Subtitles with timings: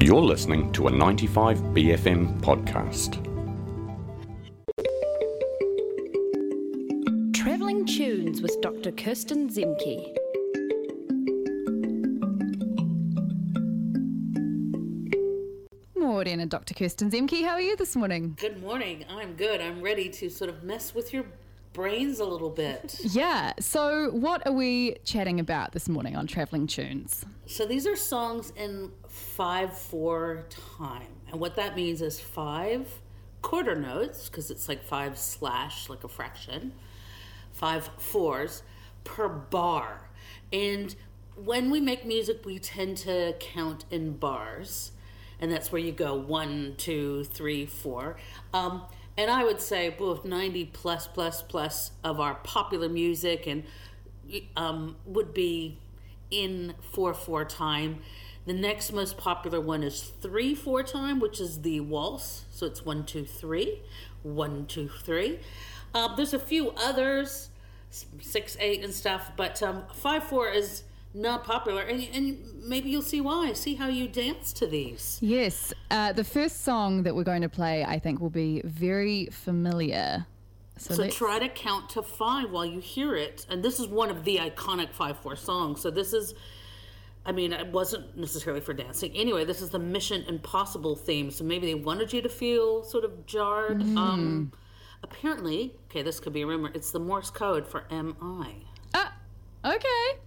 [0.00, 3.24] You're listening to a 95BFM podcast.
[7.34, 8.92] Travelling Tunes with Dr.
[8.92, 10.14] Kirsten Zemke.
[15.96, 16.74] Morning, and Dr.
[16.74, 17.42] Kirsten Zemke.
[17.44, 18.36] How are you this morning?
[18.40, 19.04] Good morning.
[19.08, 19.60] I'm good.
[19.60, 21.24] I'm ready to sort of mess with your
[21.72, 23.00] brains a little bit.
[23.10, 23.52] Yeah.
[23.60, 27.24] So, what are we chatting about this morning on Travelling Tunes?
[27.46, 30.46] so these are songs in 5 4
[30.78, 31.08] time.
[31.30, 32.88] And what that means is five
[33.42, 36.72] quarter notes, because it's like five slash, like a fraction,
[37.52, 38.62] five fours
[39.04, 40.08] per bar.
[40.52, 40.94] And
[41.36, 44.92] when we make music, we tend to count in bars.
[45.40, 48.16] And that's where you go one, two, three, four.
[48.52, 48.82] Um,
[49.16, 53.64] and I would say both 90 plus, plus, plus of our popular music and
[54.56, 55.78] um, would be
[56.30, 58.00] in 4 4 time.
[58.48, 62.46] The next most popular one is 3 4 time, which is the waltz.
[62.50, 63.82] So it's one, two, three,
[64.22, 65.40] one, two, three.
[65.94, 67.50] Uh, there's a few others,
[67.90, 71.82] 6 8 and stuff, but um, 5 4 is not popular.
[71.82, 73.52] And, and maybe you'll see why.
[73.52, 75.18] See how you dance to these.
[75.20, 75.74] Yes.
[75.90, 80.24] Uh, the first song that we're going to play, I think, will be very familiar.
[80.78, 83.44] So, So try to count to five while you hear it.
[83.50, 85.82] And this is one of the iconic 5 4 songs.
[85.82, 86.32] So this is,
[87.28, 89.12] I mean, it wasn't necessarily for dancing.
[89.14, 91.30] Anyway, this is the Mission Impossible theme.
[91.30, 93.82] So maybe they wanted you to feel sort of jarred.
[93.98, 94.50] Um,
[95.02, 98.64] apparently, okay, this could be a rumor, it's the Morse code for MI.
[98.94, 99.12] Ah,
[99.62, 100.18] okay.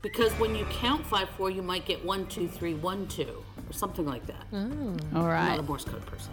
[0.00, 3.72] Because when you count 5 4, you might get one, two, three, one, two, or
[3.74, 4.46] something like that.
[5.14, 5.42] All right.
[5.42, 6.32] I'm not a Morse code person.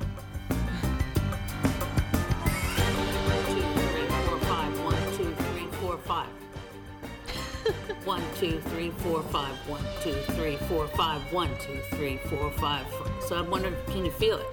[8.35, 9.55] Two, three, four, five.
[9.67, 11.21] One, two, three, four, five.
[11.31, 12.85] One, two, three, four, five.
[13.21, 14.45] So I'm wondering, can you feel it?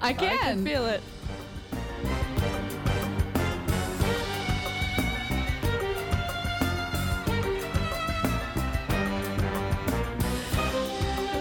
[0.00, 0.32] I can.
[0.32, 1.00] I can feel it.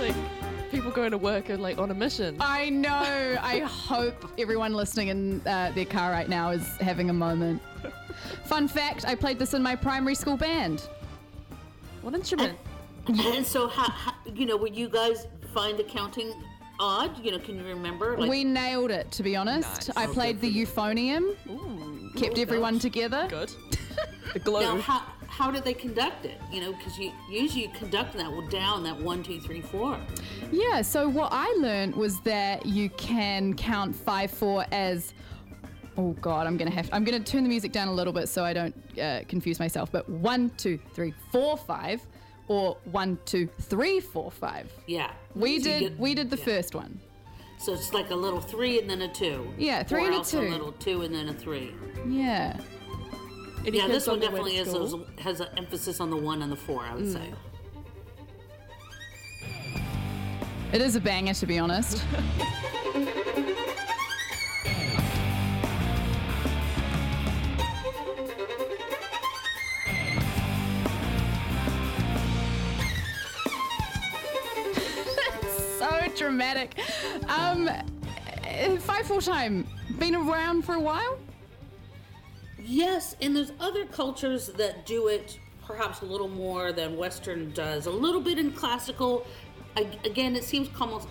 [0.01, 2.37] Like people going to work are like on a mission.
[2.39, 3.37] I know.
[3.41, 7.61] I hope everyone listening in uh, their car right now is having a moment.
[8.45, 10.87] Fun fact I played this in my primary school band.
[12.05, 12.55] What instrument?
[13.07, 16.31] And so, how, how, you know, would you guys find the counting
[16.79, 17.17] odd?
[17.17, 18.15] You know, can you remember?
[18.15, 19.89] Like, we nailed it, to be honest.
[19.97, 23.25] I played the euphonium, Ooh, kept everyone together.
[23.27, 23.51] Good.
[24.33, 24.59] The glow.
[24.59, 26.41] now, how, how did they conduct it?
[26.51, 29.97] You know, because you usually you conduct that well down that one, two, three, four.
[30.51, 35.13] Yeah, so what I learned was that you can count 5 4 as.
[35.97, 36.87] Oh God, I'm gonna have.
[36.89, 39.59] To, I'm gonna turn the music down a little bit so I don't uh, confuse
[39.59, 39.91] myself.
[39.91, 42.05] But one, two, three, four, five,
[42.47, 44.71] or one, two, three, four, five.
[44.87, 45.11] Yeah.
[45.35, 45.79] We So did.
[45.79, 46.43] get- we did the yeah.
[46.45, 46.99] first one.
[47.57, 49.47] So it's like a little three and then a two.
[49.57, 50.49] Yeah, three or and a else a two.
[50.49, 51.73] little two and then a three.
[52.07, 52.59] Yeah.
[53.65, 56.51] Any Yeah, this one on way definitely is has an emphasis on the one and
[56.51, 56.83] the four.
[56.83, 57.33] I would say.
[60.73, 62.03] It is a banger, to be honest.
[76.15, 76.77] dramatic.
[77.27, 77.69] Um,
[78.79, 79.67] five four time.
[79.99, 81.17] Been around for a while.
[82.59, 87.85] Yes, and there's other cultures that do it perhaps a little more than Western does.
[87.85, 89.25] A little bit in classical.
[89.75, 91.07] Again, it seems almost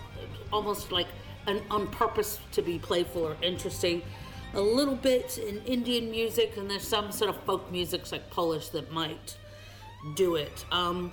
[0.51, 1.07] almost like
[1.47, 4.01] an on purpose to be playful or interesting.
[4.53, 8.69] A little bit in Indian music, and there's some sort of folk music like Polish
[8.69, 9.37] that might
[10.15, 10.65] do it.
[10.71, 11.11] Um,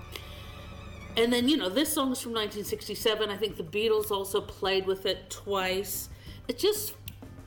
[1.16, 3.30] and then you know this song's from 1967.
[3.30, 6.08] I think the Beatles also played with it twice.
[6.48, 6.94] It just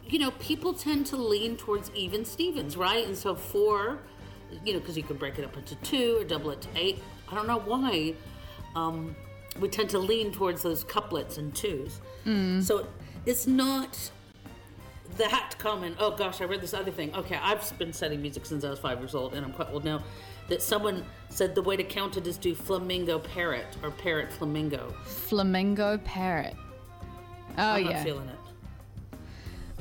[0.08, 3.06] you know people tend to lean towards even Stevens, right?
[3.06, 4.00] And so four,
[4.64, 7.00] you know, because you can break it up into two or double it to eight.
[7.32, 8.14] I don't know why.
[8.76, 9.16] Um,
[9.60, 12.02] we tend to lean towards those couplets and twos.
[12.62, 12.88] So
[13.26, 14.12] it's not
[15.18, 15.96] that common.
[16.00, 17.14] Oh gosh, I read this other thing.
[17.16, 19.86] Okay, I've been studying music since I was five years old, and I'm quite old
[19.86, 20.04] now.
[20.48, 24.94] That someone said the way to count it is do flamingo parrot or parrot flamingo.
[25.04, 26.56] Flamingo parrot.
[27.58, 27.92] Oh I'm yeah.
[27.94, 29.18] not feeling it.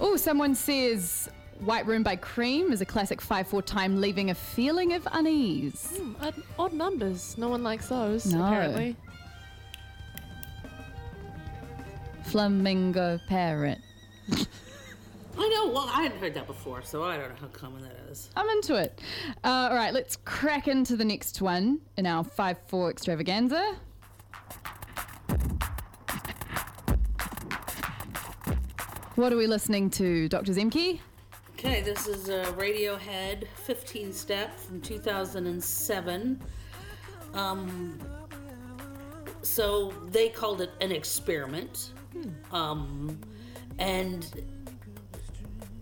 [0.00, 1.28] Oh, someone says
[1.60, 5.96] White Room by Cream is a classic 5 4 time, leaving a feeling of unease.
[5.98, 7.36] Hmm, odd, odd numbers.
[7.38, 8.44] No one likes those, No.
[8.44, 8.96] apparently.
[12.24, 13.78] Flamingo parrot.
[15.36, 15.68] I know.
[15.68, 18.30] Well, I hadn't heard that before, so I don't know how common that is.
[18.36, 19.00] I'm into it.
[19.42, 23.76] Uh, all right, let's crack into the next one in our 5 4 extravaganza.
[29.16, 30.52] What are we listening to, Dr.
[30.52, 30.98] Zemke?
[31.52, 36.40] Okay, this is a Radiohead 15 step from 2007.
[37.32, 37.98] Um,
[39.42, 41.92] so they called it an experiment.
[42.52, 43.18] Um,
[43.78, 44.26] and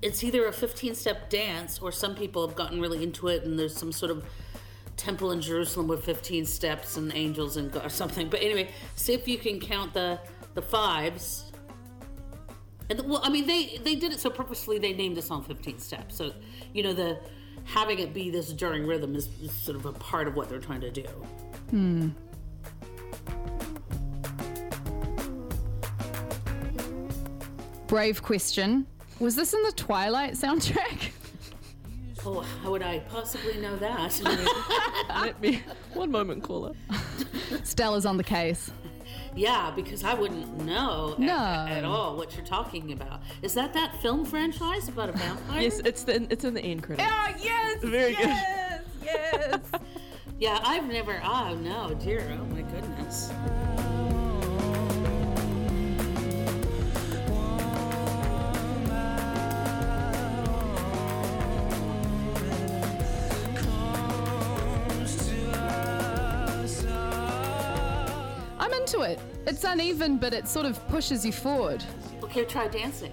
[0.03, 3.59] it's either a 15 step dance or some people have gotten really into it and
[3.59, 4.25] there's some sort of
[4.97, 8.29] temple in Jerusalem with 15 steps and angels and or something.
[8.29, 10.19] But anyway, see if you can count the
[10.55, 11.51] the fives.
[12.91, 14.79] And well, I mean, they they did it so purposely.
[14.79, 16.17] They named the song 15 steps.
[16.17, 16.33] So,
[16.75, 17.21] you know, the
[17.65, 20.59] having it be this jarring rhythm is, is sort of a part of what they're
[20.59, 21.07] trying to do.
[21.71, 22.09] Hmm.
[27.87, 28.87] Brave question.
[29.23, 31.13] Was this in the Twilight soundtrack?
[32.27, 34.21] Oh, how would I possibly know that?
[35.09, 35.63] Let me.
[35.95, 36.73] One moment, caller.
[37.63, 38.71] Stella's on the case.
[39.37, 41.37] yeah, because I wouldn't know No.
[41.37, 43.23] at, at all what you're talking about.
[43.43, 45.61] Is that that film franchise about a vampire?
[45.63, 47.09] Yes, it's the it's in the end credits.
[47.09, 47.79] Oh, yes!
[47.83, 48.27] Very good.
[48.27, 48.83] Yes!
[49.05, 49.61] Yes!
[50.39, 51.21] Yeah, I've never.
[51.23, 52.37] Oh no, dear.
[52.41, 53.31] Oh my goodness.
[69.47, 71.83] It's uneven, but it sort of pushes you forward.
[72.23, 73.13] Okay, try dancing.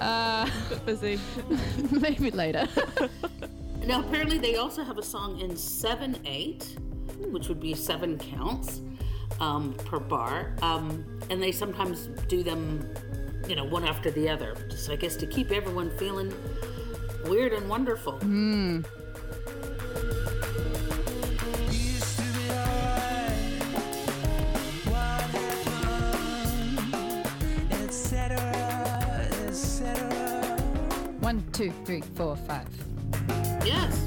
[0.00, 0.48] Uh,
[0.86, 1.20] busy.
[1.90, 2.68] maybe later.
[3.86, 6.78] Now, apparently, they also have a song in 7 8,
[7.30, 8.80] which would be seven counts
[9.40, 10.56] um, per bar.
[10.62, 12.88] Um, and they sometimes do them,
[13.46, 16.32] you know, one after the other, just I guess to keep everyone feeling
[17.26, 18.18] weird and wonderful.
[31.24, 32.68] One, two, three, four, five.
[33.64, 33.98] Yes.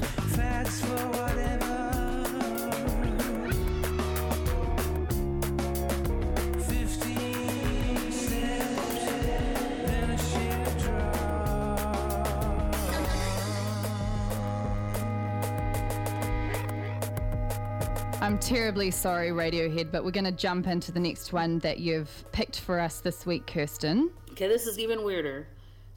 [18.20, 22.24] I'm terribly sorry, Radiohead, but we're going to jump into the next one that you've
[22.30, 24.12] picked for us this week, Kirsten.
[24.30, 25.48] Okay, this is even weirder.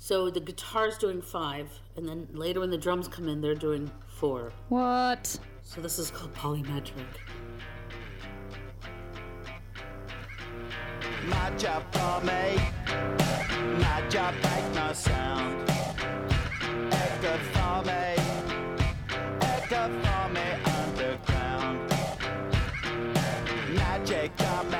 [0.03, 3.92] So the guitar's doing five, and then later when the drums come in, they're doing
[4.07, 4.51] four.
[4.69, 5.38] What?
[5.62, 7.06] So this is called polymetric.
[11.27, 12.57] My job for me.
[13.77, 15.69] My job make no sound.
[16.92, 18.15] Echo for me.
[19.42, 20.47] Echo for me
[20.80, 21.89] underground.
[23.75, 24.70] Magic got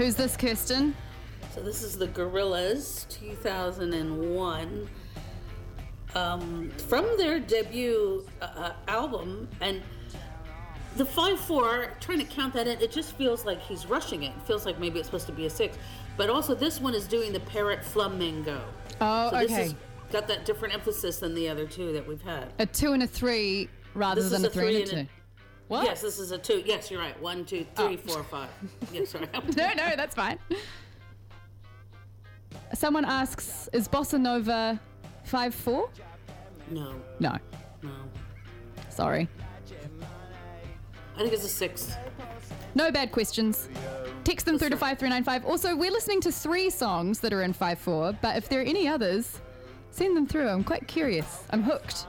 [0.00, 0.96] Who's this, Kirsten?
[1.54, 4.88] So this is the Gorillaz 2001
[6.14, 9.82] um, from their debut uh, uh, album and
[10.96, 14.28] the 5-4 trying to count that in it just feels like he's rushing it.
[14.34, 15.76] it feels like maybe it's supposed to be a 6
[16.16, 18.58] but also this one is doing the parrot flamingo
[19.02, 19.62] Oh, so this okay.
[19.64, 19.74] has
[20.10, 23.06] got that different emphasis than the other two that we've had A two and a
[23.06, 25.14] three rather This than a a three, three and a and two.
[25.70, 25.84] What?
[25.84, 27.86] yes this is a 2 yes you're right One, two, oh.
[27.86, 28.50] three, four, five.
[28.92, 30.36] yes sorry No, no, that's fine.
[32.74, 34.80] Someone asks, is Bossa Nova
[35.22, 35.88] 5 4?
[36.70, 37.36] no No,
[37.84, 37.90] no
[38.88, 39.28] sorry.
[41.16, 41.94] I think it's a 6
[42.74, 43.68] No bad questions.
[44.24, 45.46] Text them through to 5395.
[45.48, 48.64] Also, we're listening to three songs that are in 5 4, but if there are
[48.64, 49.40] any others,
[49.92, 50.48] send them through.
[50.48, 51.44] I'm quite curious.
[51.50, 52.06] I'm hooked.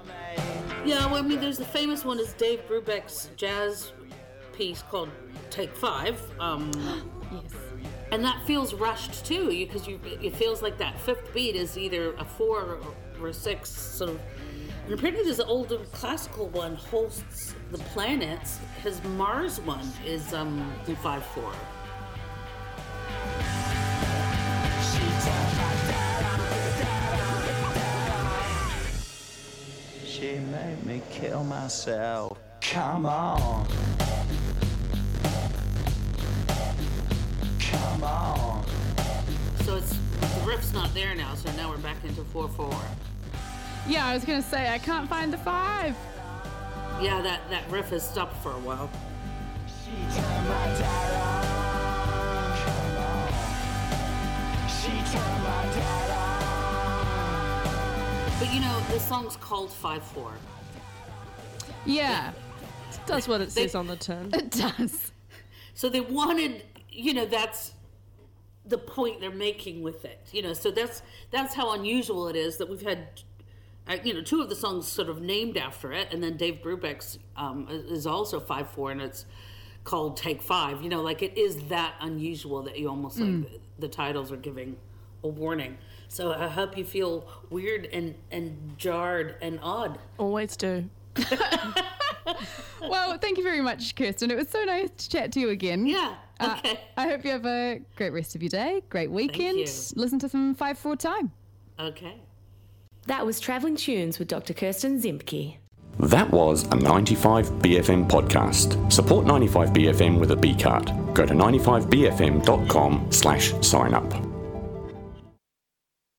[0.86, 3.92] Yeah, well, I mean, there's the famous one is Dave Brubeck's jazz
[4.54, 5.10] piece called
[5.50, 6.72] Take Five, um,
[7.32, 7.54] Yes.
[8.12, 12.14] and that feels rushed too, because you, it feels like that fifth beat is either
[12.16, 12.80] a four
[13.20, 14.20] or, a six, sort of.
[14.86, 18.58] And apparently, there's an older classical one, Holst's The Planets.
[18.84, 21.54] His Mars one is um in five four.
[30.82, 32.38] She made me kill myself.
[32.62, 33.68] Come on.
[37.60, 38.66] Come on.
[39.64, 42.74] So it's the riff's not there now, so now we're back into four four.
[43.88, 45.96] Yeah, I was going to say, I can't find the 5.
[47.02, 48.90] Yeah, that that riff has stopped for a while.
[49.68, 51.42] She turned my dad on.
[54.70, 56.40] She turned my dad on.
[58.40, 60.32] But you know, the song's called 5 4.
[61.86, 62.32] Yeah,
[63.06, 64.30] does what it says on the tin.
[64.34, 65.12] it does.
[65.74, 67.74] So they wanted, you know, that's
[68.66, 70.28] the point they're making with it.
[70.32, 73.08] You know, so that's that's how unusual it is that we've had,
[73.88, 76.62] uh, you know, two of the songs sort of named after it, and then Dave
[76.64, 79.26] Brubeck's um, is also five four, and it's
[79.84, 80.82] called Take Five.
[80.82, 84.38] You know, like it is that unusual that you almost like the, the titles are
[84.38, 84.78] giving
[85.24, 85.78] a warning.
[86.08, 90.00] So I hope you feel weird and and jarred and odd.
[90.18, 90.90] Always do.
[92.82, 94.32] Well, thank you very much, Kirsten.
[94.32, 95.86] It was so nice to chat to you again.
[95.86, 96.16] Yeah.
[96.40, 96.60] Uh,
[96.98, 99.60] I hope you have a great rest of your day, great weekend.
[99.60, 99.66] you.
[99.96, 101.32] Listen to some 5 4 time.
[101.80, 102.16] okay.
[103.08, 104.54] That was Travelling Tunes with Dr.
[104.54, 105.58] Kirsten Zemke.
[106.00, 108.92] That was a 95BFM podcast.
[108.94, 110.92] Support 95BFM with a B card.
[111.16, 114.31] Go to 95BFM.com slash sign up.